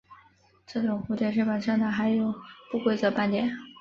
[0.65, 2.33] 这种蝴蝶翅膀上的还有
[2.71, 3.55] 不规则斑点。